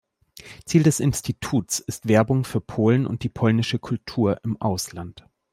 Ziel 0.65 0.81
des 0.81 0.99
Instituts 0.99 1.77
ist 1.77 2.07
Werbung 2.07 2.43
für 2.43 2.59
Polen 2.59 3.05
und 3.05 3.21
die 3.21 3.29
polnische 3.29 3.77
Kultur 3.77 4.39
im 4.43 4.59
Ausland. 4.59 5.27